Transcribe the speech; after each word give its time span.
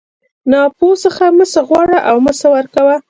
د 0.03 0.03
ناپوه 0.51 0.95
څخه 1.03 1.23
مه 1.37 1.45
څه 1.53 1.61
غواړه 1.67 1.97
او 2.09 2.15
مه 2.25 2.33
څه 2.39 2.47
ورکوه. 2.55 2.95